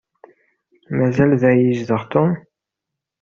Mazal 0.97 1.31
da 1.41 1.49
i 1.53 1.59
yezdeɣ 1.63 2.01
Tom? 2.11 2.31